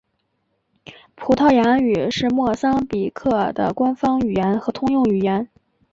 [1.15, 5.47] 葡萄牙语是莫桑比克的官方语言和通用语言。